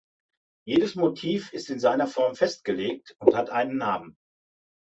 [0.67, 4.17] Jedes Motiv ist in seiner Form festgelegt und hat einen Namen.